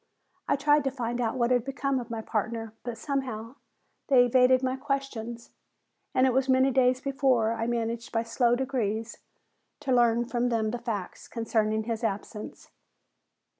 [0.47, 3.57] I tried to find out what had become of my partner, but somehow
[4.07, 5.51] they evaded my questions
[6.15, 9.19] and it was many days before I managed by slow degrees
[9.81, 12.71] to learn from them the facts concerning his absence.